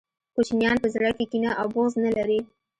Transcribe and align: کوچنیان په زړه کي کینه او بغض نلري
کوچنیان 0.35 0.77
په 0.83 0.87
زړه 0.93 1.09
کي 1.17 1.25
کینه 1.31 1.51
او 1.59 1.67
بغض 1.73 1.93
نلري 2.05 2.39